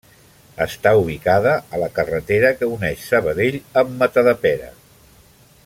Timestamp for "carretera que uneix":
1.99-3.05